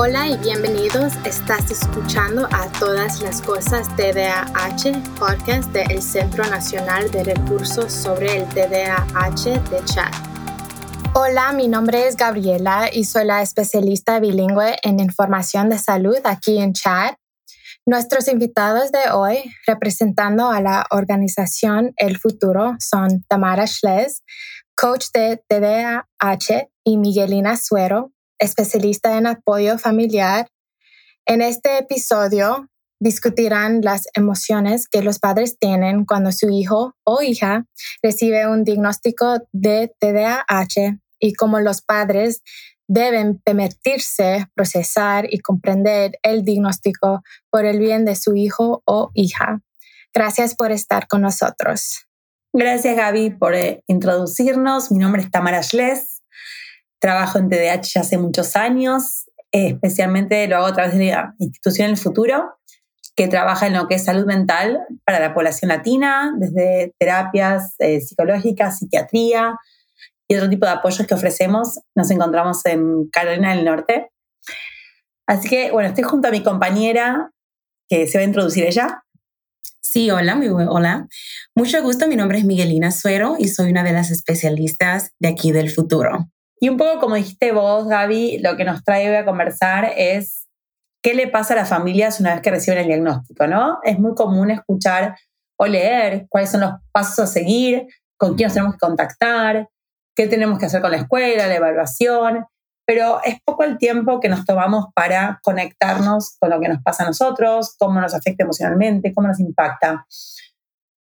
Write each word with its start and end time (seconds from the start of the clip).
Hola 0.00 0.28
y 0.28 0.36
bienvenidos. 0.36 1.14
Estás 1.24 1.72
escuchando 1.72 2.46
a 2.52 2.70
todas 2.78 3.20
las 3.20 3.42
cosas 3.42 3.88
TDAH, 3.96 4.92
podcast 5.18 5.72
del 5.72 6.00
Centro 6.00 6.44
Nacional 6.48 7.10
de 7.10 7.24
Recursos 7.24 7.92
sobre 7.92 8.36
el 8.36 8.48
TDAH 8.48 9.58
de 9.70 9.84
Chat. 9.86 10.14
Hola, 11.14 11.50
mi 11.50 11.66
nombre 11.66 12.06
es 12.06 12.16
Gabriela 12.16 12.88
y 12.92 13.06
soy 13.06 13.24
la 13.24 13.42
especialista 13.42 14.20
bilingüe 14.20 14.76
en 14.84 15.00
información 15.00 15.68
de 15.68 15.80
salud 15.80 16.18
aquí 16.22 16.58
en 16.58 16.74
Chat. 16.74 17.16
Nuestros 17.84 18.28
invitados 18.28 18.92
de 18.92 19.10
hoy, 19.12 19.52
representando 19.66 20.48
a 20.48 20.60
la 20.60 20.86
organización 20.92 21.92
El 21.96 22.18
Futuro, 22.18 22.76
son 22.78 23.24
Tamara 23.28 23.66
Schles, 23.66 24.22
coach 24.76 25.06
de 25.12 25.42
TDAH, 25.48 26.68
y 26.84 26.96
Miguelina 26.96 27.56
Suero, 27.56 28.12
especialista 28.38 29.16
en 29.16 29.26
apoyo 29.26 29.78
familiar. 29.78 30.48
En 31.26 31.42
este 31.42 31.78
episodio 31.78 32.68
discutirán 33.00 33.80
las 33.82 34.06
emociones 34.14 34.88
que 34.88 35.02
los 35.02 35.18
padres 35.18 35.58
tienen 35.58 36.04
cuando 36.04 36.32
su 36.32 36.50
hijo 36.50 36.94
o 37.04 37.22
hija 37.22 37.66
recibe 38.02 38.46
un 38.48 38.64
diagnóstico 38.64 39.38
de 39.52 39.92
TDAH 40.00 40.98
y 41.20 41.34
cómo 41.34 41.60
los 41.60 41.82
padres 41.82 42.42
deben 42.88 43.38
permitirse 43.38 44.46
procesar 44.54 45.26
y 45.30 45.40
comprender 45.40 46.18
el 46.22 46.42
diagnóstico 46.42 47.22
por 47.50 47.66
el 47.66 47.78
bien 47.78 48.04
de 48.04 48.16
su 48.16 48.34
hijo 48.34 48.82
o 48.86 49.10
hija. 49.14 49.60
Gracias 50.14 50.54
por 50.54 50.72
estar 50.72 51.06
con 51.06 51.20
nosotros. 51.20 52.06
Gracias 52.52 52.96
Gaby 52.96 53.30
por 53.30 53.54
eh, 53.54 53.84
introducirnos. 53.86 54.90
Mi 54.90 54.98
nombre 54.98 55.22
es 55.22 55.30
Tamara 55.30 55.62
Schles. 55.62 56.17
Trabajo 57.00 57.38
en 57.38 57.48
TDAH 57.48 57.82
ya 57.94 58.00
hace 58.00 58.18
muchos 58.18 58.56
años, 58.56 59.26
especialmente 59.52 60.46
lo 60.48 60.56
hago 60.56 60.66
a 60.66 60.74
través 60.74 60.98
de 60.98 61.06
la 61.06 61.34
institución 61.38 61.90
El 61.90 61.96
Futuro, 61.96 62.58
que 63.16 63.28
trabaja 63.28 63.66
en 63.66 63.74
lo 63.74 63.88
que 63.88 63.96
es 63.96 64.04
salud 64.04 64.26
mental 64.26 64.80
para 65.04 65.18
la 65.18 65.34
población 65.34 65.70
latina, 65.70 66.32
desde 66.38 66.94
terapias 66.98 67.74
eh, 67.78 68.00
psicológicas, 68.00 68.78
psiquiatría 68.78 69.56
y 70.28 70.36
otro 70.36 70.48
tipo 70.48 70.66
de 70.66 70.72
apoyos 70.72 71.06
que 71.06 71.14
ofrecemos. 71.14 71.80
Nos 71.96 72.10
encontramos 72.10 72.64
en 72.66 73.08
Carolina 73.10 73.54
del 73.54 73.64
Norte. 73.64 74.10
Así 75.26 75.48
que, 75.48 75.72
bueno, 75.72 75.88
estoy 75.88 76.04
junto 76.04 76.28
a 76.28 76.30
mi 76.30 76.42
compañera 76.42 77.32
que 77.88 78.06
se 78.06 78.18
va 78.18 78.22
a 78.22 78.26
introducir 78.26 78.64
ella. 78.64 79.02
Sí, 79.80 80.10
hola, 80.10 80.36
muy 80.36 80.48
hola. 80.48 81.08
Mucho 81.54 81.82
gusto, 81.82 82.06
mi 82.06 82.14
nombre 82.14 82.38
es 82.38 82.44
Miguelina 82.44 82.92
Suero 82.92 83.36
y 83.38 83.48
soy 83.48 83.70
una 83.70 83.82
de 83.82 83.92
las 83.92 84.10
especialistas 84.10 85.12
de 85.18 85.28
aquí 85.28 85.50
del 85.50 85.70
futuro. 85.70 86.28
Y 86.60 86.68
un 86.68 86.76
poco 86.76 87.00
como 87.00 87.14
dijiste 87.14 87.52
vos, 87.52 87.86
Gaby, 87.86 88.38
lo 88.38 88.56
que 88.56 88.64
nos 88.64 88.82
trae 88.82 89.08
hoy 89.08 89.16
a 89.16 89.24
conversar 89.24 89.92
es 89.96 90.48
qué 91.02 91.14
le 91.14 91.28
pasa 91.28 91.54
a 91.54 91.58
las 91.58 91.68
familias 91.68 92.20
una 92.20 92.32
vez 92.32 92.42
que 92.42 92.50
reciben 92.50 92.80
el 92.80 92.86
diagnóstico, 92.86 93.46
¿no? 93.46 93.78
Es 93.84 93.98
muy 93.98 94.14
común 94.14 94.50
escuchar 94.50 95.16
o 95.56 95.66
leer 95.66 96.26
cuáles 96.28 96.50
son 96.50 96.60
los 96.62 96.72
pasos 96.92 97.18
a 97.20 97.26
seguir, 97.26 97.86
con 98.16 98.34
quién 98.34 98.48
nos 98.48 98.54
tenemos 98.54 98.74
que 98.74 98.86
contactar, 98.86 99.68
qué 100.16 100.26
tenemos 100.26 100.58
que 100.58 100.66
hacer 100.66 100.80
con 100.80 100.90
la 100.90 100.98
escuela, 100.98 101.46
la 101.46 101.54
evaluación, 101.54 102.44
pero 102.84 103.20
es 103.22 103.36
poco 103.44 103.64
el 103.64 103.78
tiempo 103.78 104.18
que 104.18 104.28
nos 104.28 104.44
tomamos 104.44 104.86
para 104.94 105.40
conectarnos 105.42 106.36
con 106.40 106.50
lo 106.50 106.60
que 106.60 106.68
nos 106.68 106.82
pasa 106.82 107.04
a 107.04 107.06
nosotros, 107.06 107.76
cómo 107.78 108.00
nos 108.00 108.14
afecta 108.14 108.44
emocionalmente, 108.44 109.12
cómo 109.12 109.28
nos 109.28 109.38
impacta. 109.40 110.06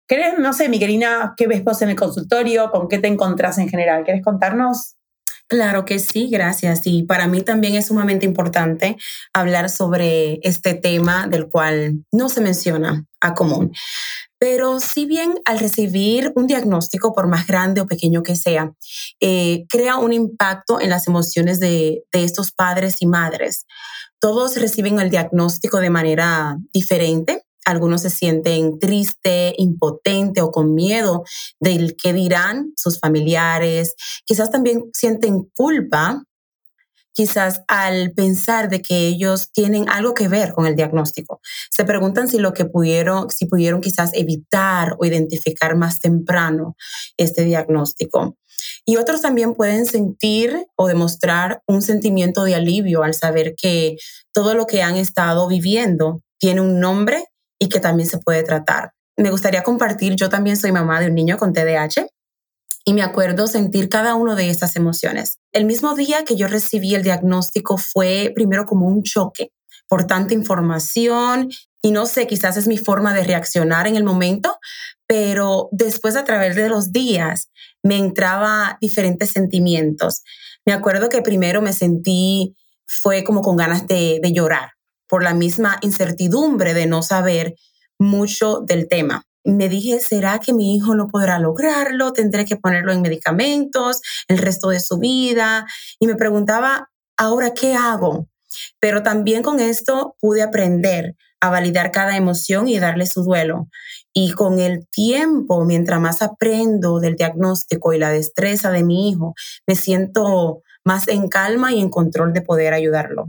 ¿Querés, 0.07 0.37
no 0.37 0.51
sé, 0.51 0.67
Miguelina, 0.67 1.33
qué 1.37 1.47
ves 1.47 1.63
vos 1.63 1.81
en 1.81 1.89
el 1.89 1.95
consultorio? 1.95 2.71
¿Con 2.71 2.87
qué 2.87 2.99
te 2.99 3.07
encontrás 3.07 3.57
en 3.57 3.69
general? 3.69 4.03
¿Querés 4.03 4.23
contarnos? 4.23 4.95
Claro 5.47 5.85
que 5.85 5.99
sí, 5.99 6.27
gracias. 6.29 6.81
Y 6.85 7.03
para 7.03 7.27
mí 7.27 7.41
también 7.41 7.75
es 7.75 7.87
sumamente 7.87 8.25
importante 8.25 8.97
hablar 9.31 9.69
sobre 9.69 10.39
este 10.41 10.73
tema 10.73 11.27
del 11.27 11.49
cual 11.49 12.03
no 12.11 12.29
se 12.29 12.41
menciona 12.41 13.05
a 13.21 13.35
común. 13.35 13.71
Pero 14.39 14.79
si 14.79 15.05
bien 15.05 15.35
al 15.45 15.59
recibir 15.59 16.33
un 16.35 16.47
diagnóstico, 16.47 17.13
por 17.13 17.27
más 17.27 17.45
grande 17.47 17.81
o 17.81 17.85
pequeño 17.85 18.23
que 18.23 18.35
sea, 18.35 18.73
eh, 19.21 19.65
crea 19.69 19.97
un 19.97 20.13
impacto 20.13 20.81
en 20.81 20.89
las 20.89 21.07
emociones 21.07 21.59
de, 21.59 22.03
de 22.11 22.23
estos 22.23 22.51
padres 22.51 22.97
y 23.01 23.05
madres, 23.05 23.65
todos 24.19 24.57
reciben 24.57 24.99
el 24.99 25.11
diagnóstico 25.11 25.79
de 25.79 25.91
manera 25.91 26.57
diferente 26.73 27.44
algunos 27.65 28.01
se 28.01 28.09
sienten 28.09 28.79
triste, 28.79 29.53
impotente 29.57 30.41
o 30.41 30.51
con 30.51 30.73
miedo 30.73 31.23
del 31.59 31.95
que 31.95 32.13
dirán 32.13 32.71
sus 32.77 32.99
familiares. 32.99 33.95
Quizás 34.25 34.51
también 34.51 34.89
sienten 34.93 35.49
culpa, 35.55 36.23
quizás 37.15 37.63
al 37.67 38.11
pensar 38.11 38.69
de 38.69 38.81
que 38.81 39.07
ellos 39.07 39.51
tienen 39.51 39.89
algo 39.89 40.13
que 40.13 40.27
ver 40.27 40.51
con 40.53 40.67
el 40.67 40.75
diagnóstico. 40.75 41.39
Se 41.71 41.85
preguntan 41.85 42.27
si 42.27 42.37
lo 42.37 42.53
que 42.53 42.65
pudieron, 42.65 43.29
si 43.29 43.45
pudieron 43.45 43.81
quizás 43.81 44.11
evitar 44.13 44.95
o 44.99 45.05
identificar 45.05 45.75
más 45.75 45.99
temprano 45.99 46.75
este 47.17 47.45
diagnóstico. 47.45 48.37
Y 48.85 48.97
otros 48.97 49.21
también 49.21 49.55
pueden 49.55 49.85
sentir 49.85 50.67
o 50.75 50.87
demostrar 50.87 51.61
un 51.67 51.81
sentimiento 51.81 52.43
de 52.43 52.55
alivio 52.55 53.01
al 53.03 53.13
saber 53.13 53.55
que 53.55 53.95
todo 54.33 54.53
lo 54.53 54.67
que 54.67 54.83
han 54.83 54.97
estado 54.97 55.47
viviendo 55.47 56.21
tiene 56.37 56.61
un 56.61 56.79
nombre 56.79 57.23
y 57.59 57.69
que 57.69 57.79
también 57.79 58.09
se 58.09 58.19
puede 58.19 58.43
tratar. 58.43 58.93
Me 59.17 59.31
gustaría 59.31 59.63
compartir, 59.63 60.15
yo 60.15 60.29
también 60.29 60.57
soy 60.57 60.71
mamá 60.71 60.99
de 60.99 61.07
un 61.07 61.15
niño 61.15 61.37
con 61.37 61.53
TDAH 61.53 62.07
y 62.83 62.93
me 62.93 63.01
acuerdo 63.01 63.47
sentir 63.47 63.89
cada 63.89 64.15
una 64.15 64.35
de 64.35 64.49
estas 64.49 64.75
emociones. 64.75 65.39
El 65.53 65.65
mismo 65.65 65.95
día 65.95 66.25
que 66.25 66.35
yo 66.35 66.47
recibí 66.47 66.93
el 66.95 67.03
diagnóstico 67.03 67.77
fue 67.77 68.31
primero 68.35 68.65
como 68.65 68.87
un 68.87 69.03
choque 69.03 69.51
por 69.87 70.05
tanta 70.05 70.33
información 70.33 71.49
y 71.81 71.91
no 71.91 72.05
sé, 72.05 72.27
quizás 72.27 72.57
es 72.57 72.67
mi 72.67 72.77
forma 72.77 73.13
de 73.13 73.23
reaccionar 73.23 73.87
en 73.87 73.95
el 73.95 74.03
momento, 74.03 74.57
pero 75.07 75.69
después 75.71 76.15
a 76.15 76.25
través 76.25 76.55
de 76.55 76.69
los 76.69 76.91
días 76.91 77.49
me 77.83 77.97
entraba 77.97 78.77
diferentes 78.81 79.31
sentimientos. 79.31 80.23
Me 80.65 80.73
acuerdo 80.73 81.09
que 81.09 81.21
primero 81.21 81.61
me 81.61 81.73
sentí, 81.73 82.55
fue 82.85 83.23
como 83.23 83.41
con 83.41 83.55
ganas 83.55 83.87
de, 83.87 84.19
de 84.21 84.31
llorar 84.33 84.74
por 85.15 85.23
la 85.23 85.33
misma 85.33 85.77
incertidumbre 85.79 86.73
de 86.73 86.87
no 86.87 87.01
saber 87.01 87.55
mucho 87.97 88.59
del 88.67 88.89
tema. 88.89 89.23
Me 89.45 89.69
dije, 89.69 90.01
¿será 90.01 90.39
que 90.39 90.51
mi 90.51 90.75
hijo 90.75 90.93
no 90.93 91.07
podrá 91.07 91.39
lograrlo? 91.39 92.11
¿Tendré 92.11 92.43
que 92.43 92.57
ponerlo 92.57 92.91
en 92.91 93.01
medicamentos 93.01 94.01
el 94.27 94.39
resto 94.39 94.67
de 94.67 94.81
su 94.81 94.97
vida? 94.97 95.65
Y 96.01 96.07
me 96.07 96.15
preguntaba, 96.15 96.89
¿ahora 97.15 97.53
qué 97.53 97.75
hago? 97.75 98.27
Pero 98.81 99.03
también 99.03 99.41
con 99.41 99.61
esto 99.61 100.17
pude 100.19 100.41
aprender 100.41 101.15
a 101.39 101.49
validar 101.49 101.93
cada 101.93 102.17
emoción 102.17 102.67
y 102.67 102.77
darle 102.77 103.05
su 103.05 103.23
duelo. 103.23 103.69
Y 104.11 104.33
con 104.33 104.59
el 104.59 104.85
tiempo, 104.91 105.63
mientras 105.63 106.01
más 106.01 106.21
aprendo 106.21 106.99
del 106.99 107.15
diagnóstico 107.15 107.93
y 107.93 107.99
la 107.99 108.09
destreza 108.09 108.69
de 108.69 108.83
mi 108.83 109.11
hijo, 109.11 109.33
me 109.65 109.77
siento 109.77 110.61
más 110.83 111.07
en 111.07 111.29
calma 111.29 111.71
y 111.71 111.79
en 111.79 111.89
control 111.89 112.33
de 112.33 112.41
poder 112.41 112.73
ayudarlo. 112.73 113.27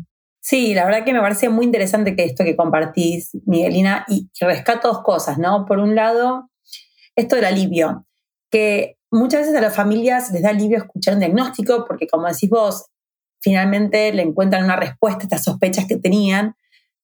Sí, 0.49 0.75
la 0.75 0.85
verdad 0.85 1.05
que 1.05 1.13
me 1.13 1.21
parece 1.21 1.49
muy 1.49 1.65
interesante 1.65 2.15
que 2.15 2.23
esto 2.23 2.45
que 2.45 2.55
compartís, 2.55 3.31
Miguelina, 3.47 4.07
y, 4.07 4.31
rescato 4.41 4.87
dos 4.87 5.03
cosas, 5.03 5.39
¿no? 5.39 5.67
Por 5.67 5.81
un 5.81 5.97
lado, 5.97 6.49
esto 7.17 7.35
del 7.35 7.47
alivio, 7.47 8.07
que 8.49 8.97
muchas 9.11 9.41
veces 9.41 9.57
a 9.57 9.61
las 9.61 9.75
familias 9.75 10.31
les 10.31 10.43
da 10.43 10.51
alivio 10.51 10.79
escuchar 10.79 11.15
un 11.15 11.19
diagnóstico, 11.19 11.85
porque 11.85 12.07
como 12.07 12.29
decís 12.29 12.49
vos, 12.49 12.85
finalmente 13.41 14.13
le 14.13 14.23
encuentran 14.23 14.63
una 14.63 14.77
respuesta 14.77 15.23
a 15.23 15.25
estas 15.25 15.43
sospechas 15.43 15.87
que 15.89 15.97
tenían, 15.97 16.55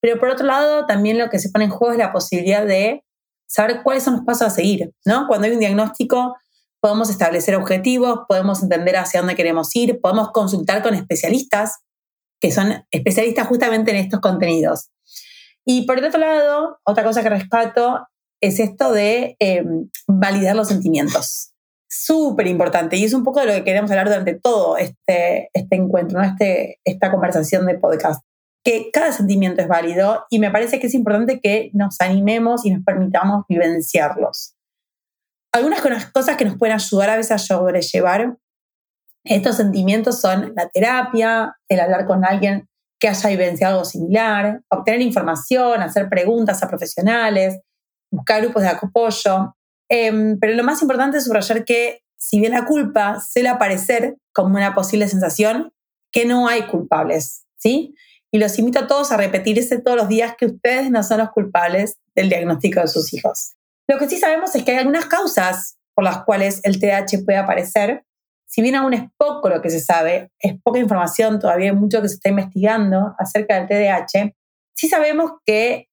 pero 0.01 0.21
por 0.21 0.29
otro 0.29 0.47
lado, 0.47 0.87
también 0.87 1.19
lo 1.19 1.29
que 1.29 1.41
se 1.41 1.51
pone 1.51 1.65
en 1.65 1.73
juego 1.73 1.95
es 1.95 1.99
la 1.99 2.13
posibilidad 2.13 2.65
de 2.65 3.03
saber 3.49 3.83
cuáles 3.83 4.05
son 4.05 4.15
los 4.15 4.25
pasos 4.25 4.47
a 4.47 4.51
seguir, 4.51 4.93
¿no? 5.05 5.27
Cuando 5.27 5.49
hay 5.49 5.53
un 5.53 5.59
diagnóstico, 5.59 6.37
podemos 6.79 7.11
establecer 7.11 7.57
objetivos, 7.57 8.21
podemos 8.29 8.63
entender 8.63 8.97
hacia 8.99 9.19
dónde 9.19 9.35
queremos 9.35 9.75
ir, 9.75 10.01
podemos 10.01 10.31
consultar 10.31 10.81
con 10.81 10.95
especialistas 10.95 11.81
que 12.43 12.51
son 12.51 12.85
especialistas 12.91 13.47
justamente 13.47 13.93
en 13.93 13.99
estos 13.99 14.21
contenidos. 14.21 14.91
Y 15.65 15.87
por 15.87 15.99
el 15.99 16.05
otro 16.05 16.19
lado, 16.19 16.81
otra 16.85 17.05
cosa 17.05 17.23
que 17.23 17.31
rescato 17.31 18.09
es 18.43 18.59
esto 18.59 18.91
de 18.91 19.37
em, 19.39 19.89
validar 20.09 20.57
los 20.57 20.67
sentimientos. 20.67 21.53
Súper 21.89 22.49
importante. 22.49 22.97
Y 22.97 23.05
es 23.05 23.15
un 23.15 23.23
poco 23.23 23.39
de 23.41 23.47
lo 23.47 23.53
que 23.53 23.63
queremos 23.63 23.91
hablar 23.93 24.09
durante 24.09 24.35
todo 24.35 24.77
este, 24.77 25.51
este 25.53 25.77
encuentro, 25.77 26.19
¿no? 26.19 26.25
este, 26.25 26.81
esta 26.85 27.13
conversación 27.13 27.65
de 27.67 27.79
podcast. 27.79 28.25
Que 28.65 28.91
cada 28.93 29.13
sentimiento 29.13 29.63
es 29.63 29.69
válido 29.69 30.25
y 30.29 30.41
me 30.41 30.51
parece 30.51 30.81
que 30.81 30.89
es 30.89 30.95
importante 30.95 31.41
que 31.41 31.71
nos 31.75 32.01
animemos 32.01 32.67
y 32.67 32.73
nos 32.73 32.85
permitamos 32.85 33.45
vivenciarlos. 33.49 34.57
Algunas 35.53 35.81
cosas 36.13 36.37
que 36.37 36.45
nos 36.45 36.59
pueden 36.59 36.75
ayudar 36.75 37.11
a 37.11 37.17
veces 37.17 37.33
a 37.33 37.39
sobrellevar 37.39 38.37
estos 39.25 39.57
sentimientos 39.57 40.21
son 40.21 40.53
la 40.57 40.69
terapia, 40.69 41.57
el 41.69 41.81
hablar 41.81 42.07
con 42.07 42.25
alguien 42.25 42.69
que 42.99 43.09
haya 43.09 43.31
vivenciado 43.31 43.75
algo 43.75 43.85
similar, 43.85 44.63
obtener 44.69 45.01
información, 45.01 45.83
hacer 45.83 46.09
preguntas 46.09 46.63
a 46.63 46.69
profesionales, 46.69 47.59
buscar 48.11 48.41
grupos 48.43 48.63
de 48.63 48.69
apoyo. 48.69 49.55
Em, 49.89 50.39
pero 50.39 50.55
lo 50.55 50.65
más 50.65 50.83
importante 50.83 51.19
es 51.19 51.25
subrayar 51.25 51.65
que 51.65 52.01
si 52.17 52.39
bien 52.41 52.53
la 52.53 52.65
culpa 52.65 53.21
suele 53.21 53.49
aparecer 53.49 54.17
como 54.33 54.57
una 54.57 54.75
posible 54.75 55.09
sensación, 55.09 55.73
que 56.13 56.27
no 56.27 56.47
hay 56.47 56.67
culpables, 56.67 57.45
¿sí? 57.57 57.95
y 58.33 58.39
los 58.39 58.59
invito 58.59 58.81
a 58.81 58.87
todos 58.87 59.13
a 59.13 59.19
repetirse 59.19 59.79
todos 59.79 59.97
los 59.97 60.09
días 60.09 60.35
que 60.37 60.47
ustedes 60.47 60.91
no 60.91 61.03
son 61.03 61.19
los 61.19 61.31
culpables 61.31 61.99
del 62.15 62.31
diagnóstico 62.31 62.81
de 62.81 62.89
sus 62.89 63.13
hijos. 63.13 63.53
Lo 63.89 63.99
que 63.99 64.09
sí 64.09 64.19
sabemos 64.19 64.55
es 64.55 64.65
que 64.65 64.73
hay 64.73 64.79
algunas 64.79 65.07
causas 65.07 65.77
por 65.95 66.05
las 66.05 66.25
cuales 66.25 66.61
el 66.65 66.81
TDAH 66.81 67.25
puede 67.27 67.39
aparecer. 67.39 68.05
Si 68.53 68.61
bien 68.61 68.75
aún 68.75 68.93
es 68.93 69.05
poco 69.17 69.49
lo 69.49 69.63
que 69.63 69.71
se 69.71 69.81
sabe, 69.81 70.31
es 70.39 70.61
poca 70.63 70.79
información, 70.79 71.39
todavía 71.39 71.71
hay 71.71 71.77
mucho 71.77 72.03
que 72.03 72.09
se 72.09 72.17
está 72.17 72.29
investigando 72.29 73.15
acerca 73.19 73.59
del 73.59 73.67
TDAH, 73.67 74.35
sí 74.75 74.89
sabemos 74.89 75.33
que 75.47 75.89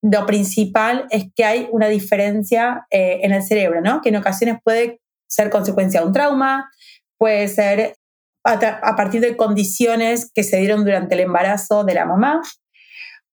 lo 0.00 0.24
principal 0.24 1.08
es 1.10 1.24
que 1.34 1.44
hay 1.44 1.68
una 1.72 1.88
diferencia 1.88 2.86
eh, 2.92 3.18
en 3.24 3.32
el 3.32 3.42
cerebro, 3.42 3.80
¿no? 3.80 4.02
Que 4.02 4.10
en 4.10 4.16
ocasiones 4.16 4.58
puede 4.62 5.00
ser 5.28 5.50
consecuencia 5.50 6.00
de 6.00 6.06
un 6.06 6.12
trauma, 6.12 6.70
puede 7.18 7.48
ser 7.48 7.96
a, 8.44 8.94
partir 8.94 9.20
de 9.20 9.36
condiciones 9.36 10.30
que 10.32 10.44
se 10.44 10.58
dieron 10.58 10.84
durante 10.84 11.16
el 11.16 11.22
embarazo 11.22 11.82
de 11.82 11.94
la 11.94 12.06
mamá, 12.06 12.40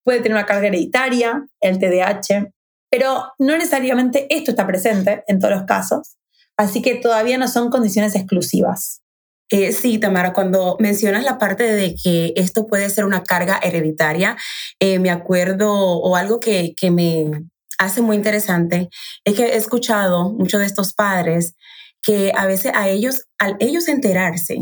puede 0.03 0.21
tener 0.21 0.35
una 0.35 0.47
carga 0.47 0.65
hereditaria, 0.65 1.45
el 1.61 1.77
TDAH, 1.77 2.51
pero 2.89 3.33
no 3.37 3.55
necesariamente 3.55 4.25
esto 4.35 4.49
está 4.49 4.65
presente 4.65 5.23
en 5.27 5.37
todos 5.37 5.53
los 5.53 5.65
casos, 5.65 6.17
así 6.57 6.81
que 6.81 6.95
todavía 6.95 7.37
no 7.37 7.47
son 7.47 7.69
condiciones 7.69 8.15
exclusivas. 8.15 9.01
Eh, 9.49 9.71
sí, 9.71 9.97
Tamara, 9.97 10.33
cuando 10.33 10.75
mencionas 10.79 11.23
la 11.23 11.37
parte 11.37 11.63
de 11.63 11.95
que 11.95 12.33
esto 12.35 12.67
puede 12.67 12.89
ser 12.89 13.05
una 13.05 13.23
carga 13.23 13.59
hereditaria, 13.63 14.35
eh, 14.79 14.99
me 14.99 15.09
acuerdo, 15.09 15.71
o 15.71 16.15
algo 16.17 16.39
que, 16.39 16.73
que 16.75 16.91
me 16.91 17.31
hace 17.77 18.01
muy 18.01 18.17
interesante, 18.17 18.89
es 19.23 19.35
que 19.35 19.43
he 19.45 19.55
escuchado 19.55 20.33
muchos 20.33 20.59
de 20.59 20.65
estos 20.65 20.93
padres 20.93 21.55
que 22.01 22.33
a 22.35 22.45
veces 22.45 22.71
a 22.75 22.89
ellos, 22.89 23.23
al 23.37 23.55
ellos 23.59 23.87
enterarse 23.87 24.57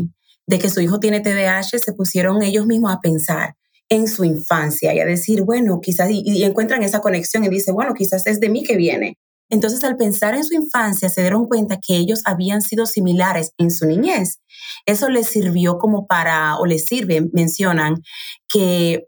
de 0.46 0.58
que 0.58 0.70
su 0.70 0.80
hijo 0.80 1.00
tiene 1.00 1.20
TDAH, 1.20 1.78
se 1.78 1.92
pusieron 1.92 2.42
ellos 2.42 2.66
mismos 2.66 2.92
a 2.92 3.00
pensar 3.00 3.54
en 3.88 4.08
su 4.08 4.24
infancia 4.24 4.94
y 4.94 5.00
a 5.00 5.04
decir, 5.04 5.42
bueno, 5.42 5.80
quizás, 5.80 6.08
y, 6.10 6.44
encuentran 6.44 6.82
esa 6.82 7.00
conexión 7.00 7.44
y 7.44 7.48
dicen, 7.48 7.74
bueno, 7.74 7.94
quizás 7.94 8.26
es 8.26 8.40
de 8.40 8.48
mí 8.48 8.62
que 8.62 8.76
viene. 8.76 9.18
Entonces, 9.48 9.84
al 9.84 9.96
pensar 9.96 10.34
en 10.34 10.44
su 10.44 10.54
infancia, 10.54 11.08
se 11.08 11.20
dieron 11.20 11.46
cuenta 11.46 11.78
que 11.80 11.96
ellos 11.96 12.22
habían 12.24 12.62
sido 12.62 12.86
similares 12.86 13.52
en 13.58 13.70
su 13.70 13.86
niñez. 13.86 14.40
Eso 14.86 15.08
les 15.08 15.28
sirvió 15.28 15.78
como 15.78 16.06
para, 16.06 16.56
o 16.56 16.66
les 16.66 16.84
sirve, 16.84 17.28
mencionan, 17.32 18.02
que, 18.48 19.06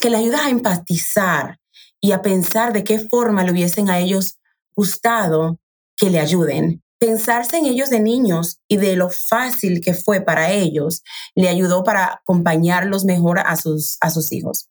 que 0.00 0.10
le 0.10 0.18
ayuda 0.18 0.46
a 0.46 0.50
empatizar 0.50 1.58
y 2.00 2.12
a 2.12 2.22
pensar 2.22 2.72
de 2.72 2.84
qué 2.84 2.98
forma 2.98 3.42
le 3.42 3.52
hubiesen 3.52 3.88
a 3.90 3.98
ellos 3.98 4.38
gustado 4.76 5.58
que 5.96 6.10
le 6.10 6.20
ayuden. 6.20 6.82
Pensarse 7.00 7.56
en 7.56 7.66
ellos 7.66 7.90
de 7.90 8.00
niños 8.00 8.58
y 8.68 8.76
de 8.76 8.96
lo 8.96 9.08
fácil 9.10 9.80
que 9.80 9.94
fue 9.94 10.20
para 10.20 10.52
ellos 10.52 11.02
le 11.34 11.48
ayudó 11.48 11.84
para 11.84 12.14
acompañarlos 12.14 13.04
mejor 13.04 13.38
a 13.38 13.56
sus, 13.56 13.96
a 14.00 14.10
sus 14.10 14.32
hijos. 14.32 14.68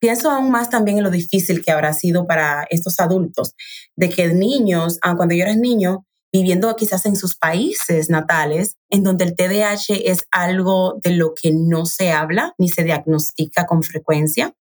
Pienso 0.00 0.30
aún 0.30 0.50
más 0.50 0.70
también 0.70 0.98
en 0.98 1.04
lo 1.04 1.10
difícil 1.10 1.64
que 1.64 1.72
habrá 1.72 1.92
sido 1.92 2.26
para 2.26 2.66
estos 2.70 3.00
adultos, 3.00 3.54
de 3.96 4.08
que 4.08 4.28
niños, 4.28 4.98
ah, 5.02 5.16
cuando 5.16 5.34
yo 5.34 5.42
era 5.42 5.56
niño, 5.56 6.06
viviendo 6.32 6.74
quizás 6.76 7.06
en 7.06 7.16
sus 7.16 7.36
países 7.36 8.10
natales, 8.10 8.76
en 8.90 9.02
donde 9.02 9.24
el 9.24 9.34
TDAH 9.34 9.94
es 10.04 10.18
algo 10.30 10.98
de 11.02 11.10
lo 11.10 11.32
que 11.34 11.52
no 11.52 11.86
se 11.86 12.12
habla 12.12 12.54
ni 12.58 12.68
se 12.68 12.84
diagnostica 12.84 13.66
con 13.66 13.82
frecuencia. 13.82 14.54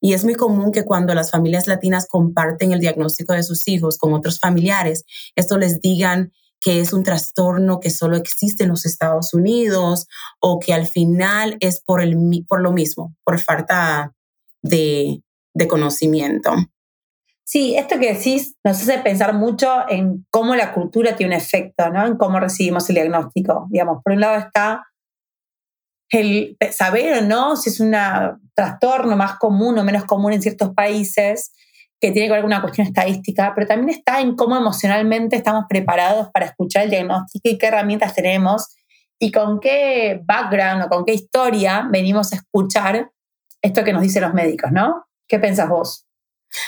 Y 0.00 0.14
es 0.14 0.24
muy 0.24 0.34
común 0.34 0.72
que 0.72 0.84
cuando 0.84 1.14
las 1.14 1.30
familias 1.30 1.66
latinas 1.66 2.06
comparten 2.08 2.72
el 2.72 2.80
diagnóstico 2.80 3.34
de 3.34 3.42
sus 3.42 3.66
hijos 3.68 3.98
con 3.98 4.14
otros 4.14 4.38
familiares, 4.38 5.04
esto 5.36 5.58
les 5.58 5.80
digan 5.80 6.32
que 6.60 6.80
es 6.80 6.92
un 6.92 7.02
trastorno 7.02 7.78
que 7.78 7.90
solo 7.90 8.16
existe 8.16 8.64
en 8.64 8.70
los 8.70 8.86
Estados 8.86 9.34
Unidos 9.34 10.06
o 10.40 10.58
que 10.58 10.72
al 10.72 10.86
final 10.86 11.56
es 11.60 11.80
por, 11.80 12.00
el, 12.00 12.16
por 12.48 12.60
lo 12.60 12.72
mismo, 12.72 13.14
por 13.24 13.38
falta 13.38 14.14
de, 14.68 15.22
conocimiento. 15.68 16.52
Sí, 17.44 17.76
esto 17.76 17.98
que 17.98 18.14
decís 18.14 18.56
nos 18.64 18.80
hace 18.80 18.98
pensar 18.98 19.34
mucho 19.34 19.88
en 19.88 20.26
cómo 20.30 20.54
la 20.54 20.72
cultura 20.72 21.16
tiene 21.16 21.34
un 21.34 21.40
efecto, 21.40 21.90
¿no? 21.90 22.06
En 22.06 22.16
cómo 22.16 22.38
recibimos 22.38 22.88
el 22.88 22.96
diagnóstico. 22.96 23.66
Digamos, 23.70 24.02
por 24.04 24.12
un 24.12 24.20
lado 24.20 24.36
está 24.36 24.84
el 26.10 26.56
saber 26.70 27.18
o 27.18 27.26
no 27.26 27.56
si 27.56 27.70
es 27.70 27.80
un 27.80 27.94
trastorno 28.54 29.16
más 29.16 29.38
común 29.38 29.78
o 29.78 29.84
menos 29.84 30.04
común 30.04 30.32
en 30.32 30.42
ciertos 30.42 30.74
países, 30.74 31.52
que 32.00 32.12
tiene 32.12 32.28
que 32.28 32.32
ver 32.32 32.42
con 32.42 32.52
una 32.52 32.62
cuestión 32.62 32.86
estadística, 32.86 33.52
pero 33.54 33.66
también 33.66 33.98
está 33.98 34.20
en 34.20 34.36
cómo 34.36 34.56
emocionalmente 34.56 35.36
estamos 35.36 35.64
preparados 35.68 36.28
para 36.32 36.46
escuchar 36.46 36.84
el 36.84 36.90
diagnóstico 36.90 37.48
y 37.48 37.58
qué 37.58 37.66
herramientas 37.66 38.14
tenemos 38.14 38.68
y 39.18 39.32
con 39.32 39.58
qué 39.58 40.20
background 40.24 40.84
o 40.84 40.88
con 40.88 41.04
qué 41.04 41.14
historia 41.14 41.88
venimos 41.90 42.32
a 42.32 42.36
escuchar 42.36 43.10
esto 43.62 43.84
que 43.84 43.92
nos 43.92 44.02
dicen 44.02 44.22
los 44.22 44.34
médicos, 44.34 44.72
¿no? 44.72 45.06
¿Qué 45.28 45.38
pensás 45.38 45.68
vos? 45.68 46.06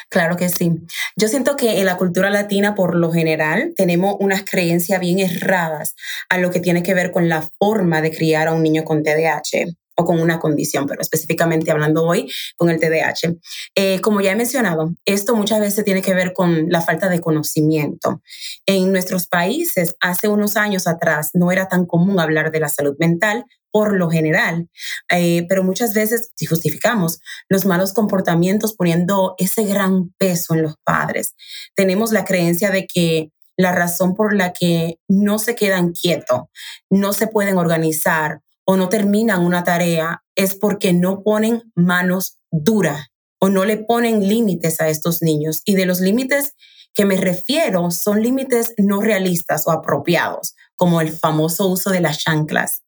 Claro 0.09 0.37
que 0.37 0.49
sí. 0.49 0.73
Yo 1.17 1.29
siento 1.29 1.57
que 1.57 1.81
en 1.81 1.87
la 1.87 1.97
cultura 1.97 2.31
latina, 2.31 2.75
por 2.75 2.95
lo 2.95 3.11
general, 3.11 3.73
tenemos 3.77 4.17
unas 4.21 4.45
creencias 4.45 5.01
bien 5.01 5.19
erradas 5.19 5.95
a 6.29 6.39
lo 6.39 6.51
que 6.51 6.61
tiene 6.61 6.83
que 6.83 6.95
ver 6.95 7.13
con 7.13 7.29
la 7.29 7.49
forma 7.59 8.03
de 8.03 8.11
criar 8.11 8.49
a 8.49 8.53
un 8.53 8.63
niño 8.63 8.85
con 8.85 9.03
TDAH 9.03 9.73
o 10.01 10.05
con 10.05 10.21
una 10.21 10.39
condición, 10.39 10.87
pero 10.87 11.03
específicamente 11.03 11.71
hablando 11.71 12.05
hoy 12.05 12.31
con 12.57 12.71
el 12.71 12.81
TDAH. 12.81 13.37
Eh, 13.75 14.01
como 14.01 14.21
ya 14.21 14.33
he 14.33 14.37
mencionado, 14.37 14.95
esto 15.05 15.37
muchas 15.37 15.61
veces 15.61 15.85
tiene 15.85 16.03
que 16.03 16.15
ver 16.15 16.33
con 16.33 16.69
la 16.69 16.81
falta 16.81 17.09
de 17.09 17.21
conocimiento. 17.21 18.23
En 18.67 18.93
nuestros 18.93 19.29
países, 19.29 19.95
hace 20.01 20.29
unos 20.29 20.57
años 20.57 20.87
atrás, 20.87 21.31
no 21.35 21.53
era 21.53 21.69
tan 21.69 21.87
común 21.87 22.19
hablar 22.19 22.51
de 22.51 22.61
la 22.61 22.69
salud 22.69 22.97
mental 22.99 23.45
por 23.73 23.97
lo 23.97 24.11
general, 24.11 24.69
eh, 25.13 25.47
pero 25.49 25.63
muchas 25.63 25.95
veces, 25.95 26.31
si 26.35 26.47
justificamos 26.47 27.21
los 27.49 27.67
malos 27.67 27.93
comportamientos 27.93 28.75
poniendo 28.75 29.35
ese 29.39 29.65
gran 29.65 30.11
peso 30.19 30.55
en 30.55 30.63
los 30.63 30.75
padres, 30.83 31.35
tenemos 31.77 32.11
la 32.11 32.25
creencia 32.25 32.71
de 32.71 32.87
que 32.87 33.31
la 33.57 33.73
razón 33.73 34.15
por 34.15 34.35
la 34.35 34.53
que 34.53 34.99
no 35.07 35.39
se 35.39 35.55
quedan 35.55 35.93
quietos, 35.93 36.43
no 36.89 37.13
se 37.13 37.27
pueden 37.29 37.59
organizar 37.59 38.41
o 38.65 38.77
no 38.77 38.89
terminan 38.89 39.45
una 39.45 39.65
tarea 39.65 40.23
es 40.35 40.55
porque 40.55 40.93
no 40.93 41.23
ponen 41.23 41.71
manos 41.75 42.39
duras 42.51 43.09
o 43.41 43.49
no 43.49 43.65
le 43.65 43.79
ponen 43.79 44.29
límites 44.29 44.81
a 44.81 44.89
estos 44.89 45.23
niños. 45.23 45.63
Y 45.65 45.75
de 45.75 45.87
los 45.87 46.01
límites 46.01 46.55
que 46.95 47.05
me 47.05 47.17
refiero 47.17 47.91
son 47.91 48.23
límites 48.23 48.75
no 48.77 49.01
realistas 49.01 49.67
o 49.67 49.71
apropiados, 49.71 50.55
como 50.77 51.01
el 51.01 51.11
famoso 51.11 51.69
uso 51.69 51.91
de 51.91 52.01
las 52.01 52.19
chanclas. 52.19 52.83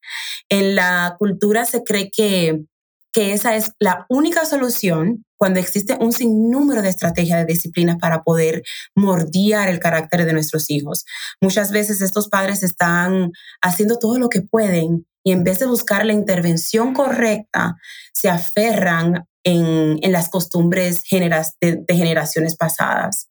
En 0.48 0.74
la 0.74 1.16
cultura 1.18 1.64
se 1.64 1.82
cree 1.84 2.10
que, 2.10 2.62
que 3.12 3.32
esa 3.32 3.56
es 3.56 3.72
la 3.78 4.06
única 4.08 4.44
solución 4.44 5.24
cuando 5.36 5.58
existe 5.58 5.96
un 6.00 6.12
sinnúmero 6.12 6.82
de 6.82 6.88
estrategias 6.88 7.40
de 7.40 7.52
disciplinas 7.52 7.96
para 7.98 8.22
poder 8.22 8.62
mordiar 8.94 9.68
el 9.68 9.80
carácter 9.80 10.24
de 10.24 10.32
nuestros 10.32 10.70
hijos. 10.70 11.04
Muchas 11.40 11.72
veces 11.72 12.00
estos 12.00 12.28
padres 12.28 12.62
están 12.62 13.32
haciendo 13.60 13.98
todo 13.98 14.18
lo 14.18 14.28
que 14.28 14.42
pueden 14.42 15.06
y 15.24 15.32
en 15.32 15.44
vez 15.44 15.58
de 15.58 15.66
buscar 15.66 16.04
la 16.04 16.12
intervención 16.12 16.94
correcta, 16.94 17.76
se 18.12 18.28
aferran 18.28 19.26
en, 19.44 20.00
las 20.12 20.28
costumbres 20.28 21.02
de, 21.10 21.84
generaciones 21.88 22.56
pasadas. 22.56 23.28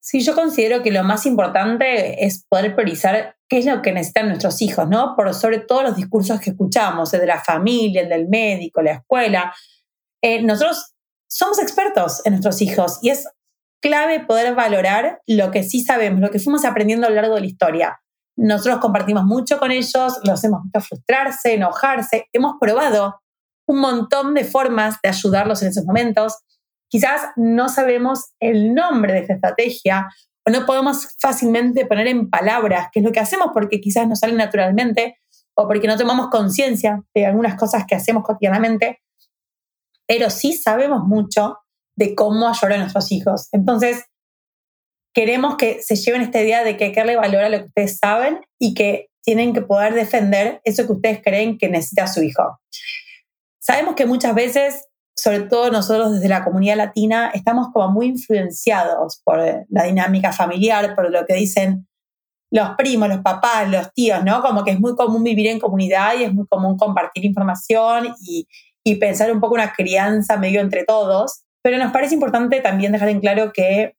Sí, 0.00 0.20
yo 0.20 0.34
considero 0.34 0.82
que 0.82 0.90
lo 0.90 1.02
más 1.02 1.24
importante 1.24 2.26
es 2.26 2.44
poder 2.48 2.74
priorizar 2.74 3.36
qué 3.48 3.58
es 3.58 3.64
lo 3.64 3.80
que 3.80 3.92
necesitan 3.92 4.28
nuestros 4.28 4.60
hijos, 4.60 4.86
¿no? 4.88 5.14
Por 5.16 5.32
sobre 5.34 5.60
todos 5.60 5.82
los 5.82 5.96
discursos 5.96 6.40
que 6.40 6.50
escuchamos, 6.50 7.14
el 7.14 7.20
de 7.20 7.26
la 7.26 7.40
familia, 7.40 8.02
el 8.02 8.10
del 8.10 8.28
médico, 8.28 8.82
la 8.82 8.92
escuela. 8.92 9.54
Eh, 10.22 10.42
nosotros 10.42 10.94
somos 11.26 11.58
expertos 11.58 12.20
en 12.26 12.32
nuestros 12.32 12.60
hijos 12.60 12.98
y 13.00 13.10
es 13.10 13.26
clave 13.80 14.20
poder 14.20 14.54
valorar 14.54 15.20
lo 15.26 15.50
que 15.50 15.62
sí 15.62 15.82
sabemos, 15.82 16.20
lo 16.20 16.30
que 16.30 16.38
fuimos 16.38 16.64
aprendiendo 16.64 17.06
a 17.06 17.10
lo 17.10 17.16
largo 17.16 17.34
de 17.34 17.40
la 17.40 17.46
historia. 17.46 18.00
Nosotros 18.36 18.78
compartimos 18.78 19.24
mucho 19.24 19.58
con 19.58 19.70
ellos, 19.70 20.18
los 20.24 20.42
hemos 20.44 20.62
visto 20.64 20.80
frustrarse, 20.80 21.54
enojarse, 21.54 22.28
hemos 22.32 22.54
probado 22.60 23.20
un 23.66 23.80
montón 23.80 24.34
de 24.34 24.44
formas 24.44 24.96
de 25.02 25.08
ayudarlos 25.08 25.62
en 25.62 25.68
esos 25.68 25.84
momentos. 25.84 26.38
Quizás 26.88 27.22
no 27.36 27.68
sabemos 27.68 28.32
el 28.40 28.74
nombre 28.74 29.12
de 29.12 29.20
esta 29.20 29.34
estrategia 29.34 30.08
o 30.46 30.50
no 30.50 30.66
podemos 30.66 31.16
fácilmente 31.18 31.86
poner 31.86 32.08
en 32.08 32.28
palabras 32.28 32.88
qué 32.92 33.00
es 33.00 33.04
lo 33.04 33.12
que 33.12 33.20
hacemos 33.20 33.48
porque 33.54 33.80
quizás 33.80 34.06
no 34.06 34.16
sale 34.16 34.34
naturalmente 34.34 35.16
o 35.56 35.66
porque 35.66 35.86
no 35.86 35.96
tomamos 35.96 36.28
conciencia 36.28 37.02
de 37.14 37.26
algunas 37.26 37.54
cosas 37.54 37.84
que 37.86 37.94
hacemos 37.94 38.24
cotidianamente, 38.24 39.00
pero 40.06 40.28
sí 40.28 40.52
sabemos 40.52 41.04
mucho 41.04 41.58
de 41.96 42.14
cómo 42.14 42.48
ayudar 42.48 42.72
a 42.72 42.78
nuestros 42.78 43.12
hijos. 43.12 43.48
Entonces, 43.52 44.04
queremos 45.14 45.56
que 45.56 45.80
se 45.80 45.96
lleven 45.96 46.22
esta 46.22 46.42
idea 46.42 46.64
de 46.64 46.76
que 46.76 46.84
hay 46.84 46.92
que 46.92 47.00
darle 47.00 47.16
valor 47.16 47.44
a 47.44 47.48
lo 47.48 47.58
que 47.58 47.66
ustedes 47.66 47.98
saben 47.98 48.40
y 48.58 48.74
que 48.74 49.08
tienen 49.22 49.54
que 49.54 49.62
poder 49.62 49.94
defender 49.94 50.60
eso 50.64 50.86
que 50.86 50.92
ustedes 50.92 51.22
creen 51.22 51.56
que 51.56 51.68
necesita 51.68 52.06
su 52.06 52.22
hijo. 52.22 52.60
Sabemos 53.58 53.94
que 53.94 54.04
muchas 54.04 54.34
veces, 54.34 54.88
sobre 55.16 55.40
todo 55.40 55.70
nosotros 55.70 56.12
desde 56.12 56.28
la 56.28 56.44
comunidad 56.44 56.76
latina, 56.76 57.30
estamos 57.32 57.68
como 57.72 57.90
muy 57.90 58.06
influenciados 58.06 59.22
por 59.24 59.38
la 59.68 59.84
dinámica 59.84 60.32
familiar, 60.32 60.94
por 60.94 61.10
lo 61.10 61.24
que 61.24 61.34
dicen 61.34 61.86
los 62.50 62.70
primos, 62.76 63.08
los 63.08 63.20
papás, 63.20 63.68
los 63.68 63.92
tíos, 63.94 64.22
¿no? 64.22 64.42
Como 64.42 64.62
que 64.64 64.72
es 64.72 64.80
muy 64.80 64.94
común 64.94 65.24
vivir 65.24 65.46
en 65.46 65.58
comunidad 65.58 66.14
y 66.18 66.24
es 66.24 66.34
muy 66.34 66.46
común 66.46 66.76
compartir 66.76 67.24
información 67.24 68.14
y, 68.20 68.46
y 68.84 68.96
pensar 68.96 69.32
un 69.32 69.40
poco 69.40 69.54
una 69.54 69.72
crianza 69.72 70.36
medio 70.36 70.60
entre 70.60 70.84
todos, 70.84 71.44
pero 71.62 71.78
nos 71.78 71.92
parece 71.92 72.14
importante 72.14 72.60
también 72.60 72.92
dejar 72.92 73.08
en 73.08 73.20
claro 73.20 73.52
que 73.52 73.94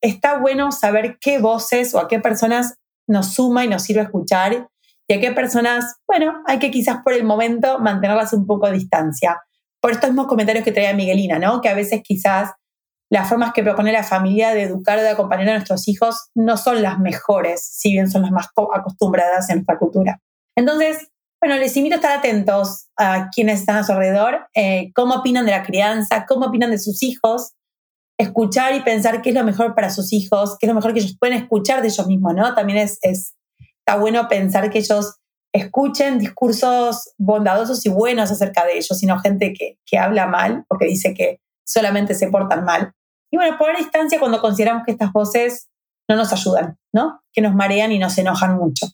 está 0.00 0.38
bueno 0.38 0.72
saber 0.72 1.18
qué 1.20 1.38
voces 1.38 1.94
o 1.94 1.98
a 1.98 2.08
qué 2.08 2.20
personas 2.20 2.74
nos 3.08 3.34
suma 3.34 3.64
y 3.64 3.68
nos 3.68 3.82
sirve 3.82 4.02
escuchar 4.02 4.68
y 5.08 5.14
a 5.14 5.20
qué 5.20 5.32
personas, 5.32 5.96
bueno, 6.06 6.42
hay 6.46 6.58
que 6.58 6.70
quizás 6.70 6.98
por 7.04 7.12
el 7.12 7.24
momento 7.24 7.78
mantenerlas 7.78 8.32
un 8.32 8.46
poco 8.46 8.66
a 8.66 8.72
distancia. 8.72 9.40
Por 9.80 9.92
estos 9.92 10.10
mismos 10.10 10.26
comentarios 10.26 10.64
que 10.64 10.72
traía 10.72 10.94
Miguelina, 10.94 11.38
¿no? 11.38 11.60
Que 11.60 11.68
a 11.68 11.74
veces 11.74 12.00
quizás 12.02 12.50
las 13.08 13.28
formas 13.28 13.52
que 13.52 13.62
propone 13.62 13.92
la 13.92 14.02
familia 14.02 14.52
de 14.52 14.62
educar 14.62 14.98
o 14.98 15.02
de 15.02 15.10
acompañar 15.10 15.48
a 15.48 15.52
nuestros 15.52 15.86
hijos 15.86 16.30
no 16.34 16.56
son 16.56 16.82
las 16.82 16.98
mejores, 16.98 17.64
si 17.64 17.92
bien 17.92 18.10
son 18.10 18.22
las 18.22 18.32
más 18.32 18.48
acostumbradas 18.74 19.48
en 19.48 19.56
nuestra 19.56 19.78
cultura. 19.78 20.20
Entonces, 20.56 21.08
bueno, 21.40 21.56
les 21.56 21.76
invito 21.76 21.94
a 21.94 21.98
estar 21.98 22.18
atentos 22.18 22.88
a 22.96 23.28
quienes 23.30 23.60
están 23.60 23.76
a 23.76 23.84
su 23.84 23.92
alrededor, 23.92 24.48
eh, 24.54 24.90
cómo 24.94 25.16
opinan 25.16 25.44
de 25.44 25.52
la 25.52 25.62
crianza, 25.62 26.26
cómo 26.26 26.46
opinan 26.46 26.70
de 26.70 26.78
sus 26.78 27.02
hijos, 27.02 27.52
escuchar 28.18 28.74
y 28.74 28.80
pensar 28.80 29.22
qué 29.22 29.30
es 29.30 29.34
lo 29.34 29.44
mejor 29.44 29.74
para 29.74 29.90
sus 29.90 30.12
hijos, 30.12 30.56
qué 30.58 30.66
es 30.66 30.68
lo 30.68 30.74
mejor 30.74 30.92
que 30.92 31.00
ellos 31.00 31.16
pueden 31.18 31.36
escuchar 31.36 31.82
de 31.82 31.88
ellos 31.88 32.06
mismos, 32.06 32.34
¿no? 32.34 32.54
También 32.54 32.78
es, 32.78 32.98
está 33.02 33.96
bueno 33.98 34.28
pensar 34.28 34.70
que 34.70 34.78
ellos 34.78 35.16
escuchen 35.52 36.18
discursos 36.18 37.12
bondadosos 37.18 37.84
y 37.86 37.88
buenos 37.88 38.30
acerca 38.30 38.64
de 38.64 38.74
ellos, 38.76 38.98
sino 38.98 39.18
gente 39.18 39.52
que, 39.52 39.78
que 39.86 39.98
habla 39.98 40.26
mal 40.26 40.64
o 40.68 40.78
que 40.78 40.86
dice 40.86 41.14
que 41.14 41.40
solamente 41.66 42.14
se 42.14 42.28
portan 42.28 42.64
mal. 42.64 42.92
Y 43.30 43.36
bueno, 43.36 43.56
por 43.58 43.76
distancia 43.76 44.18
cuando 44.18 44.40
consideramos 44.40 44.84
que 44.84 44.92
estas 44.92 45.12
voces 45.12 45.68
no 46.08 46.16
nos 46.16 46.32
ayudan, 46.32 46.78
¿no? 46.92 47.20
Que 47.32 47.40
nos 47.40 47.54
marean 47.54 47.92
y 47.92 47.98
nos 47.98 48.16
enojan 48.18 48.56
mucho. 48.56 48.86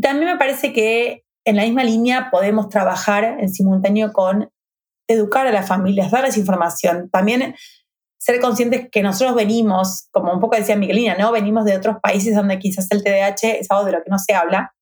También 0.00 0.32
me 0.32 0.38
parece 0.38 0.72
que 0.72 1.24
en 1.44 1.56
la 1.56 1.62
misma 1.62 1.84
línea 1.84 2.28
podemos 2.30 2.68
trabajar 2.68 3.24
en 3.24 3.48
simultáneo 3.48 4.12
con 4.12 4.50
educar 5.08 5.46
a 5.46 5.52
las 5.52 5.66
familias, 5.66 6.10
darles 6.10 6.36
información. 6.36 7.08
También 7.10 7.54
ser 8.20 8.38
conscientes 8.40 8.88
que 8.92 9.02
nosotros 9.02 9.34
venimos, 9.34 10.08
como 10.12 10.32
un 10.32 10.40
poco 10.40 10.56
decía 10.56 10.76
Miguelina, 10.76 11.16
¿no? 11.16 11.32
Venimos 11.32 11.64
de 11.64 11.76
otros 11.76 11.96
países 12.02 12.34
donde 12.34 12.58
quizás 12.58 12.86
el 12.90 13.02
TDAH 13.02 13.58
es 13.60 13.70
algo 13.70 13.86
de 13.86 13.92
lo 13.92 14.02
que 14.02 14.10
no 14.10 14.18
se 14.18 14.34
habla, 14.34 14.74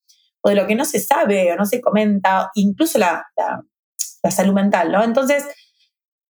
o 0.43 0.49
de 0.49 0.57
lo 0.57 0.67
que 0.67 0.75
no 0.75 0.85
se 0.85 0.99
sabe 0.99 1.53
o 1.53 1.57
no 1.57 1.65
se 1.65 1.81
comenta, 1.81 2.51
incluso 2.55 2.99
la, 2.99 3.25
la 3.37 4.31
salud 4.31 4.55
mental, 4.55 4.91
¿no? 4.91 5.05
Entonces, 5.05 5.45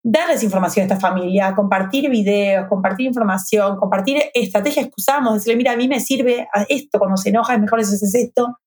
darles 0.02 0.42
información 0.42 0.82
a 0.82 0.86
esta 0.86 1.00
familia, 1.00 1.54
compartir 1.54 2.10
videos, 2.10 2.68
compartir 2.68 3.06
información, 3.06 3.78
compartir 3.78 4.22
estrategias 4.34 4.86
que 4.86 4.94
usamos, 4.96 5.34
decirle, 5.34 5.56
mira, 5.56 5.72
a 5.72 5.76
mí 5.76 5.88
me 5.88 6.00
sirve 6.00 6.48
esto, 6.68 6.98
cuando 6.98 7.16
se 7.16 7.30
enoja 7.30 7.54
es 7.54 7.60
mejor 7.60 7.82
si 7.84 7.94
haces 7.94 8.14
esto 8.14 8.58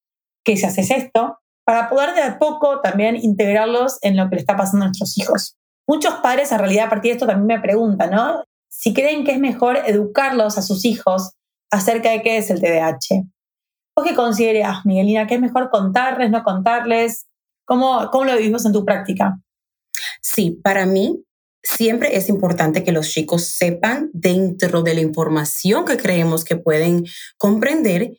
que 0.43 0.57
si 0.57 0.65
haces 0.65 0.89
esto, 0.89 1.37
para 1.63 1.89
poder 1.89 2.15
de 2.15 2.21
a 2.21 2.39
poco 2.39 2.81
también 2.81 3.15
integrarlos 3.15 3.99
en 4.01 4.17
lo 4.17 4.29
que 4.29 4.35
le 4.35 4.41
está 4.41 4.57
pasando 4.57 4.85
a 4.85 4.87
nuestros 4.87 5.17
hijos. 5.17 5.55
Muchos 5.91 6.13
padres 6.23 6.49
en 6.53 6.59
realidad 6.59 6.85
a 6.85 6.89
partir 6.89 7.09
de 7.09 7.15
esto 7.15 7.27
también 7.27 7.59
me 7.59 7.61
preguntan, 7.61 8.11
¿no? 8.11 8.45
Si 8.69 8.93
creen 8.93 9.25
que 9.25 9.33
es 9.33 9.39
mejor 9.39 9.75
educarlos 9.85 10.57
a 10.57 10.61
sus 10.61 10.85
hijos 10.85 11.33
acerca 11.69 12.11
de 12.11 12.21
qué 12.21 12.37
es 12.37 12.49
el 12.49 12.61
TDAH. 12.61 13.25
¿Vos 13.93 14.07
qué 14.07 14.15
consideras, 14.15 14.85
Miguelina, 14.85 15.27
que 15.27 15.35
es 15.35 15.41
mejor 15.41 15.69
contarles, 15.69 16.31
no 16.31 16.43
contarles? 16.43 17.27
¿Cómo, 17.65 18.09
cómo 18.09 18.23
lo 18.23 18.37
vivimos 18.37 18.65
en 18.65 18.71
tu 18.71 18.85
práctica? 18.85 19.41
Sí, 20.21 20.61
para 20.63 20.85
mí 20.85 21.25
siempre 21.61 22.15
es 22.15 22.29
importante 22.29 22.85
que 22.85 22.93
los 22.93 23.09
chicos 23.09 23.47
sepan 23.47 24.11
dentro 24.13 24.83
de 24.83 24.93
la 24.93 25.01
información 25.01 25.83
que 25.83 25.97
creemos 25.97 26.45
que 26.45 26.55
pueden 26.55 27.03
comprender 27.37 28.13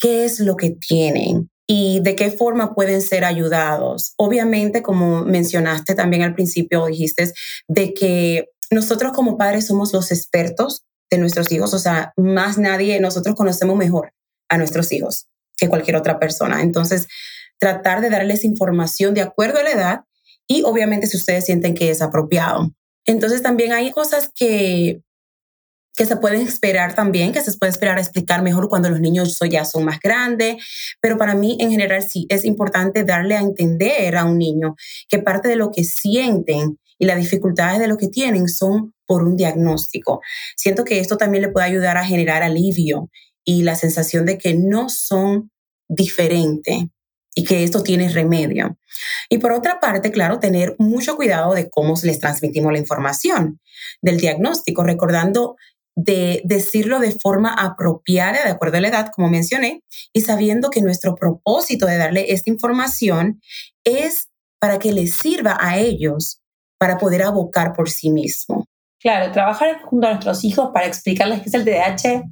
qué 0.00 0.24
es 0.24 0.40
lo 0.40 0.56
que 0.56 0.70
tienen 0.70 1.51
y 1.74 2.00
de 2.00 2.14
qué 2.16 2.30
forma 2.30 2.74
pueden 2.74 3.00
ser 3.00 3.24
ayudados. 3.24 4.12
Obviamente, 4.18 4.82
como 4.82 5.24
mencionaste 5.24 5.94
también 5.94 6.22
al 6.22 6.34
principio, 6.34 6.84
dijiste 6.84 7.32
de 7.66 7.94
que 7.94 8.50
nosotros 8.70 9.12
como 9.12 9.38
padres 9.38 9.68
somos 9.68 9.90
los 9.94 10.12
expertos 10.12 10.84
de 11.10 11.16
nuestros 11.16 11.50
hijos, 11.50 11.72
o 11.72 11.78
sea, 11.78 12.12
más 12.18 12.58
nadie, 12.58 13.00
nosotros 13.00 13.34
conocemos 13.34 13.74
mejor 13.74 14.12
a 14.50 14.58
nuestros 14.58 14.92
hijos 14.92 15.28
que 15.56 15.70
cualquier 15.70 15.96
otra 15.96 16.18
persona. 16.18 16.60
Entonces, 16.60 17.08
tratar 17.58 18.02
de 18.02 18.10
darles 18.10 18.44
información 18.44 19.14
de 19.14 19.22
acuerdo 19.22 19.58
a 19.58 19.62
la 19.62 19.70
edad 19.70 20.00
y 20.46 20.64
obviamente 20.64 21.06
si 21.06 21.16
ustedes 21.16 21.46
sienten 21.46 21.74
que 21.74 21.88
es 21.90 22.02
apropiado. 22.02 22.70
Entonces 23.06 23.40
también 23.40 23.72
hay 23.72 23.92
cosas 23.92 24.28
que, 24.34 25.00
que 26.02 26.08
se 26.08 26.16
pueden 26.16 26.40
esperar 26.40 26.96
también, 26.96 27.30
que 27.30 27.42
se 27.42 27.56
puede 27.56 27.70
esperar 27.70 27.96
a 27.96 28.00
explicar 28.00 28.42
mejor 28.42 28.68
cuando 28.68 28.90
los 28.90 28.98
niños 28.98 29.38
ya 29.48 29.64
son 29.64 29.84
más 29.84 30.00
grandes, 30.00 30.56
pero 31.00 31.16
para 31.16 31.36
mí 31.36 31.56
en 31.60 31.70
general 31.70 32.02
sí 32.02 32.26
es 32.28 32.44
importante 32.44 33.04
darle 33.04 33.36
a 33.36 33.40
entender 33.40 34.16
a 34.16 34.24
un 34.24 34.36
niño 34.36 34.74
que 35.08 35.20
parte 35.20 35.46
de 35.46 35.54
lo 35.54 35.70
que 35.70 35.84
sienten 35.84 36.76
y 36.98 37.06
las 37.06 37.18
dificultades 37.18 37.78
de 37.78 37.86
lo 37.86 37.98
que 37.98 38.08
tienen 38.08 38.48
son 38.48 38.94
por 39.06 39.22
un 39.22 39.36
diagnóstico. 39.36 40.20
Siento 40.56 40.82
que 40.82 40.98
esto 40.98 41.16
también 41.16 41.42
le 41.42 41.50
puede 41.50 41.66
ayudar 41.66 41.96
a 41.96 42.04
generar 42.04 42.42
alivio 42.42 43.08
y 43.44 43.62
la 43.62 43.76
sensación 43.76 44.26
de 44.26 44.38
que 44.38 44.54
no 44.54 44.88
son 44.88 45.52
diferentes 45.88 46.86
y 47.32 47.44
que 47.44 47.62
esto 47.62 47.84
tiene 47.84 48.08
remedio. 48.08 48.76
Y 49.28 49.38
por 49.38 49.52
otra 49.52 49.78
parte, 49.78 50.10
claro, 50.10 50.40
tener 50.40 50.74
mucho 50.80 51.14
cuidado 51.14 51.54
de 51.54 51.70
cómo 51.70 51.94
les 52.02 52.18
transmitimos 52.18 52.72
la 52.72 52.80
información 52.80 53.60
del 54.00 54.18
diagnóstico, 54.18 54.82
recordando 54.82 55.54
de 55.94 56.42
decirlo 56.44 56.98
de 57.00 57.12
forma 57.12 57.52
apropiada, 57.52 58.44
de 58.44 58.50
acuerdo 58.50 58.78
a 58.78 58.80
la 58.80 58.88
edad, 58.88 59.12
como 59.14 59.28
mencioné, 59.28 59.82
y 60.12 60.22
sabiendo 60.22 60.70
que 60.70 60.82
nuestro 60.82 61.14
propósito 61.14 61.86
de 61.86 61.98
darle 61.98 62.32
esta 62.32 62.50
información 62.50 63.40
es 63.84 64.28
para 64.58 64.78
que 64.78 64.92
les 64.92 65.14
sirva 65.14 65.56
a 65.60 65.78
ellos 65.78 66.40
para 66.78 66.98
poder 66.98 67.22
abocar 67.22 67.74
por 67.74 67.90
sí 67.90 68.10
mismo. 68.10 68.66
Claro, 69.00 69.32
trabajar 69.32 69.82
junto 69.82 70.06
a 70.06 70.10
nuestros 70.10 70.44
hijos 70.44 70.70
para 70.72 70.86
explicarles 70.86 71.42
qué 71.42 71.48
es 71.48 71.54
el 71.54 71.64
TDAH 71.64 72.24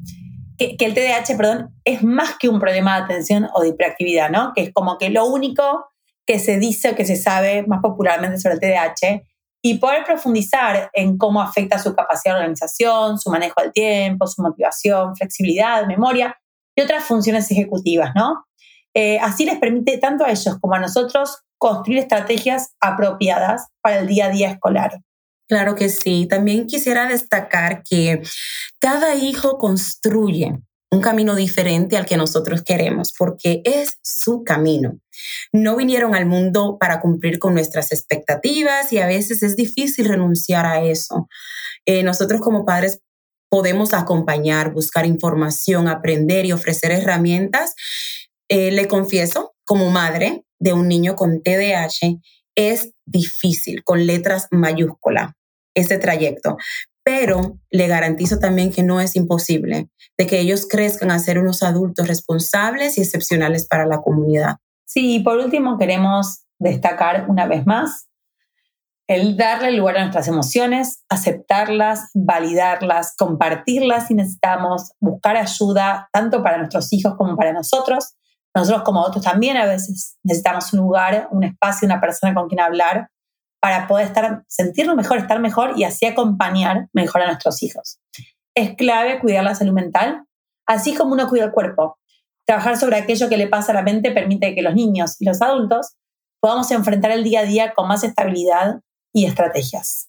que, 0.76 0.84
el 0.84 0.94
TDAH, 0.94 1.36
perdón, 1.36 1.74
es 1.84 2.02
más 2.02 2.36
que 2.38 2.48
un 2.48 2.60
problema 2.60 2.96
de 2.96 3.04
atención 3.04 3.48
o 3.54 3.62
de 3.62 3.68
hiperactividad, 3.68 4.30
¿no? 4.30 4.52
Que 4.54 4.62
es 4.62 4.72
como 4.72 4.98
que 4.98 5.08
lo 5.08 5.26
único 5.26 5.86
que 6.26 6.38
se 6.38 6.58
dice 6.58 6.90
o 6.90 6.94
que 6.94 7.06
se 7.06 7.16
sabe 7.16 7.64
más 7.66 7.80
popularmente 7.80 8.38
sobre 8.38 8.54
el 8.54 8.60
TDAH 8.60 9.22
y 9.62 9.78
poder 9.78 10.04
profundizar 10.04 10.90
en 10.92 11.18
cómo 11.18 11.42
afecta 11.42 11.78
su 11.78 11.94
capacidad 11.94 12.34
de 12.34 12.40
organización, 12.40 13.18
su 13.18 13.30
manejo 13.30 13.60
del 13.60 13.72
tiempo, 13.72 14.26
su 14.26 14.42
motivación, 14.42 15.14
flexibilidad, 15.16 15.86
memoria 15.86 16.36
y 16.74 16.82
otras 16.82 17.04
funciones 17.04 17.50
ejecutivas, 17.50 18.12
¿no? 18.14 18.46
Eh, 18.94 19.18
así 19.20 19.44
les 19.44 19.58
permite 19.58 19.98
tanto 19.98 20.24
a 20.24 20.30
ellos 20.30 20.58
como 20.60 20.74
a 20.74 20.80
nosotros 20.80 21.42
construir 21.58 21.98
estrategias 21.98 22.74
apropiadas 22.80 23.68
para 23.82 23.98
el 23.98 24.06
día 24.06 24.26
a 24.26 24.30
día 24.30 24.50
escolar. 24.50 24.92
Claro 25.46 25.74
que 25.74 25.88
sí. 25.88 26.26
También 26.28 26.66
quisiera 26.66 27.06
destacar 27.06 27.82
que 27.82 28.22
cada 28.78 29.14
hijo 29.16 29.58
construye 29.58 30.58
un 30.90 31.00
camino 31.00 31.36
diferente 31.36 31.96
al 31.96 32.06
que 32.06 32.16
nosotros 32.16 32.62
queremos, 32.62 33.12
porque 33.16 33.62
es 33.64 33.98
su 34.02 34.42
camino. 34.42 34.98
No 35.52 35.76
vinieron 35.76 36.14
al 36.14 36.26
mundo 36.26 36.78
para 36.80 37.00
cumplir 37.00 37.38
con 37.38 37.54
nuestras 37.54 37.92
expectativas 37.92 38.92
y 38.92 38.98
a 38.98 39.06
veces 39.06 39.42
es 39.42 39.54
difícil 39.54 40.08
renunciar 40.08 40.66
a 40.66 40.82
eso. 40.82 41.28
Eh, 41.86 42.02
nosotros 42.02 42.40
como 42.40 42.64
padres 42.64 43.00
podemos 43.48 43.94
acompañar, 43.94 44.72
buscar 44.72 45.06
información, 45.06 45.88
aprender 45.88 46.44
y 46.46 46.52
ofrecer 46.52 46.90
herramientas. 46.90 47.74
Eh, 48.48 48.72
le 48.72 48.88
confieso, 48.88 49.54
como 49.64 49.90
madre 49.90 50.44
de 50.58 50.72
un 50.72 50.88
niño 50.88 51.14
con 51.14 51.42
TDAH, 51.42 52.18
es 52.56 52.92
difícil, 53.06 53.84
con 53.84 54.06
letras 54.06 54.48
mayúsculas 54.50 55.32
ese 55.74 55.98
trayecto. 55.98 56.56
Pero 57.02 57.58
le 57.70 57.86
garantizo 57.88 58.38
también 58.38 58.72
que 58.72 58.82
no 58.82 59.00
es 59.00 59.16
imposible, 59.16 59.88
de 60.18 60.26
que 60.26 60.40
ellos 60.40 60.66
crezcan 60.68 61.10
a 61.10 61.18
ser 61.18 61.38
unos 61.38 61.62
adultos 61.62 62.06
responsables 62.08 62.98
y 62.98 63.02
excepcionales 63.02 63.66
para 63.66 63.86
la 63.86 64.00
comunidad. 64.00 64.56
Sí, 64.84 65.16
y 65.16 65.20
por 65.20 65.38
último 65.38 65.78
queremos 65.78 66.44
destacar 66.58 67.26
una 67.28 67.46
vez 67.46 67.66
más 67.66 68.10
el 69.10 69.36
darle 69.36 69.72
lugar 69.72 69.96
a 69.96 70.02
nuestras 70.02 70.28
emociones, 70.28 71.02
aceptarlas, 71.08 72.10
validarlas, 72.14 73.16
compartirlas 73.18 74.06
si 74.06 74.14
necesitamos, 74.14 74.92
buscar 75.00 75.36
ayuda 75.36 76.08
tanto 76.12 76.44
para 76.44 76.58
nuestros 76.58 76.92
hijos 76.92 77.16
como 77.16 77.34
para 77.36 77.52
nosotros. 77.52 78.14
Nosotros 78.54 78.84
como 78.84 79.00
otros 79.00 79.24
también 79.24 79.56
a 79.56 79.66
veces 79.66 80.16
necesitamos 80.22 80.72
un 80.74 80.80
lugar, 80.80 81.26
un 81.32 81.42
espacio, 81.42 81.86
una 81.86 82.00
persona 82.00 82.34
con 82.34 82.46
quien 82.46 82.60
hablar 82.60 83.10
para 83.60 83.86
poder 83.86 84.06
estar, 84.06 84.44
sentirnos 84.48 84.96
mejor, 84.96 85.18
estar 85.18 85.38
mejor 85.40 85.74
y 85.76 85.84
así 85.84 86.06
acompañar 86.06 86.88
mejor 86.92 87.22
a 87.22 87.26
nuestros 87.26 87.62
hijos. 87.62 88.00
Es 88.54 88.74
clave 88.74 89.20
cuidar 89.20 89.44
la 89.44 89.54
salud 89.54 89.72
mental, 89.72 90.24
así 90.66 90.94
como 90.94 91.12
uno 91.12 91.28
cuida 91.28 91.44
el 91.44 91.52
cuerpo. 91.52 91.98
Trabajar 92.46 92.76
sobre 92.78 92.96
aquello 92.96 93.28
que 93.28 93.36
le 93.36 93.46
pasa 93.46 93.72
a 93.72 93.74
la 93.74 93.82
mente 93.82 94.10
permite 94.10 94.54
que 94.54 94.62
los 94.62 94.74
niños 94.74 95.20
y 95.20 95.24
los 95.24 95.40
adultos 95.42 95.94
podamos 96.40 96.70
enfrentar 96.70 97.10
el 97.10 97.22
día 97.22 97.40
a 97.40 97.44
día 97.44 97.74
con 97.74 97.86
más 97.86 98.02
estabilidad 98.02 98.80
y 99.12 99.26
estrategias. 99.26 100.08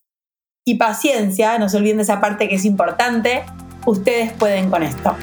Y 0.65 0.75
paciencia, 0.75 1.57
no 1.57 1.69
se 1.69 1.77
olviden 1.77 1.97
de 1.97 2.03
esa 2.03 2.21
parte 2.21 2.47
que 2.47 2.55
es 2.55 2.65
importante, 2.65 3.43
ustedes 3.85 4.31
pueden 4.33 4.69
con 4.69 4.83
esto. 4.83 5.15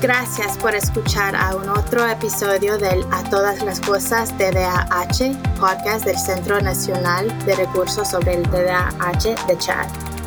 Gracias 0.00 0.56
por 0.56 0.74
escuchar 0.74 1.36
a 1.36 1.54
un 1.54 1.68
otro 1.68 2.08
episodio 2.08 2.78
del 2.78 3.04
A 3.12 3.22
Todas 3.28 3.62
las 3.62 3.80
Cosas 3.80 4.34
TDAH, 4.38 5.58
podcast 5.60 6.06
del 6.06 6.16
Centro 6.16 6.58
Nacional 6.58 7.28
de 7.44 7.54
Recursos 7.54 8.08
sobre 8.08 8.36
el 8.36 8.48
TDAH 8.48 9.46
de 9.46 9.58
Chad. 9.58 10.19